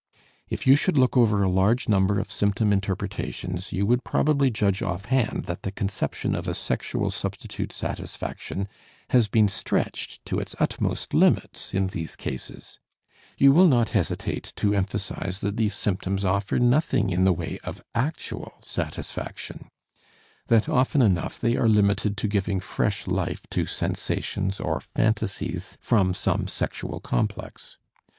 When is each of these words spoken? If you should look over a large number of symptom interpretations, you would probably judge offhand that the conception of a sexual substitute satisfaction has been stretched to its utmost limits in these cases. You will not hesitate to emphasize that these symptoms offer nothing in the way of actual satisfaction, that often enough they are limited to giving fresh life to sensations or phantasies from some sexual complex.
If 0.49 0.65
you 0.65 0.75
should 0.75 0.97
look 0.97 1.15
over 1.15 1.43
a 1.43 1.47
large 1.47 1.87
number 1.87 2.17
of 2.19 2.31
symptom 2.31 2.73
interpretations, 2.73 3.71
you 3.71 3.85
would 3.85 4.03
probably 4.03 4.49
judge 4.49 4.81
offhand 4.81 5.45
that 5.45 5.61
the 5.61 5.71
conception 5.71 6.33
of 6.33 6.47
a 6.47 6.55
sexual 6.55 7.11
substitute 7.11 7.71
satisfaction 7.71 8.67
has 9.11 9.27
been 9.27 9.47
stretched 9.47 10.25
to 10.25 10.39
its 10.39 10.55
utmost 10.59 11.13
limits 11.13 11.71
in 11.71 11.85
these 11.85 12.15
cases. 12.15 12.79
You 13.37 13.51
will 13.51 13.67
not 13.67 13.89
hesitate 13.89 14.53
to 14.55 14.73
emphasize 14.73 15.39
that 15.41 15.57
these 15.57 15.75
symptoms 15.75 16.25
offer 16.25 16.57
nothing 16.57 17.11
in 17.11 17.23
the 17.23 17.31
way 17.31 17.59
of 17.63 17.83
actual 17.93 18.63
satisfaction, 18.65 19.69
that 20.47 20.67
often 20.67 21.03
enough 21.03 21.39
they 21.39 21.55
are 21.57 21.69
limited 21.69 22.17
to 22.17 22.27
giving 22.27 22.59
fresh 22.59 23.05
life 23.05 23.45
to 23.51 23.67
sensations 23.67 24.59
or 24.59 24.79
phantasies 24.79 25.77
from 25.79 26.15
some 26.15 26.47
sexual 26.47 27.01
complex. 27.01 27.77